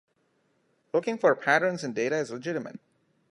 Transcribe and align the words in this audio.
Looking 0.93 1.19
for 1.19 1.35
patterns 1.35 1.83
in 1.83 1.93
data 1.93 2.15
is 2.17 2.31
legitimate. 2.31 2.79